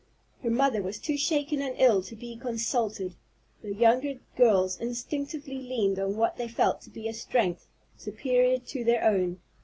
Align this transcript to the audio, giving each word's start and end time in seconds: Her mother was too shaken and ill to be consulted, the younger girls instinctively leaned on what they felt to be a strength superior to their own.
Her 0.41 0.49
mother 0.49 0.81
was 0.81 0.97
too 0.97 1.15
shaken 1.15 1.61
and 1.61 1.75
ill 1.77 2.01
to 2.01 2.15
be 2.15 2.35
consulted, 2.35 3.13
the 3.61 3.71
younger 3.71 4.15
girls 4.35 4.79
instinctively 4.79 5.59
leaned 5.59 5.99
on 5.99 6.15
what 6.17 6.37
they 6.37 6.47
felt 6.47 6.81
to 6.81 6.89
be 6.89 7.07
a 7.07 7.13
strength 7.13 7.67
superior 7.97 8.57
to 8.57 8.83
their 8.83 9.03
own. 9.03 9.41